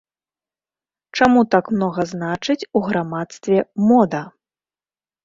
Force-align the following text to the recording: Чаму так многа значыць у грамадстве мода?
Чаму 1.19 1.43
так 1.55 1.69
многа 1.75 2.05
значыць 2.13 2.67
у 2.79 2.81
грамадстве 2.87 3.57
мода? 3.91 4.23